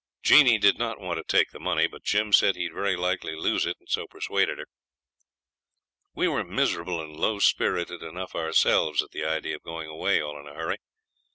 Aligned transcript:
Jeanie 0.23 0.57
did 0.57 0.79
not 0.79 0.99
want 0.99 1.17
to 1.17 1.37
take 1.37 1.51
the 1.51 1.59
money; 1.59 1.85
but 1.85 2.01
Jim 2.03 2.33
said 2.33 2.55
he'd 2.55 2.73
very 2.73 2.95
likely 2.95 3.35
lose 3.35 3.67
it, 3.67 3.77
and 3.79 3.87
so 3.87 4.07
persuaded 4.07 4.57
her. 4.57 4.65
We 6.15 6.27
were 6.27 6.43
miserable 6.43 6.99
and 6.99 7.15
low 7.15 7.37
spirited 7.37 8.01
enough 8.01 8.33
ourselves 8.33 9.03
at 9.03 9.11
the 9.11 9.23
idea 9.23 9.57
of 9.57 9.61
going 9.61 9.87
away 9.89 10.19
all 10.19 10.39
in 10.39 10.47
a 10.47 10.55
hurry. 10.55 10.77